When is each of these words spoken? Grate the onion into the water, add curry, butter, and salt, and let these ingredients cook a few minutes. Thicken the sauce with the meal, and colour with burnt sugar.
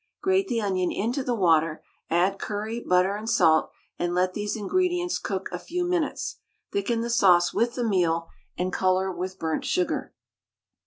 Grate 0.23 0.47
the 0.47 0.59
onion 0.59 0.91
into 0.91 1.23
the 1.23 1.35
water, 1.35 1.83
add 2.09 2.39
curry, 2.39 2.79
butter, 2.79 3.15
and 3.15 3.29
salt, 3.29 3.69
and 3.99 4.15
let 4.15 4.33
these 4.33 4.55
ingredients 4.55 5.19
cook 5.19 5.47
a 5.51 5.59
few 5.59 5.85
minutes. 5.85 6.37
Thicken 6.71 7.01
the 7.01 7.09
sauce 7.11 7.53
with 7.53 7.75
the 7.75 7.83
meal, 7.87 8.27
and 8.57 8.73
colour 8.73 9.11
with 9.11 9.37
burnt 9.37 9.63
sugar. 9.63 10.11